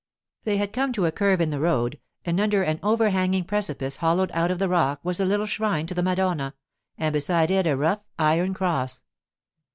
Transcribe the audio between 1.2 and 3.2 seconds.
in the road, and under an over